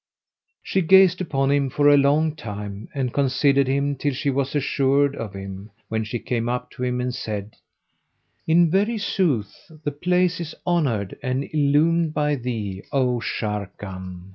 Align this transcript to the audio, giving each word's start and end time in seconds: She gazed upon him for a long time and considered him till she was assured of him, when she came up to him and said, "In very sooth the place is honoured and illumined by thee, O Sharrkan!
She 0.63 0.81
gazed 0.81 1.21
upon 1.21 1.51
him 1.51 1.69
for 1.69 1.87
a 1.87 1.95
long 1.95 2.35
time 2.35 2.89
and 2.95 3.13
considered 3.13 3.67
him 3.67 3.95
till 3.95 4.15
she 4.15 4.31
was 4.31 4.55
assured 4.55 5.15
of 5.15 5.35
him, 5.35 5.69
when 5.89 6.03
she 6.05 6.17
came 6.17 6.49
up 6.49 6.71
to 6.71 6.83
him 6.83 6.99
and 6.99 7.13
said, 7.13 7.57
"In 8.47 8.71
very 8.71 8.97
sooth 8.97 9.55
the 9.83 9.91
place 9.91 10.39
is 10.39 10.55
honoured 10.65 11.19
and 11.21 11.47
illumined 11.53 12.15
by 12.15 12.33
thee, 12.33 12.81
O 12.91 13.19
Sharrkan! 13.19 14.29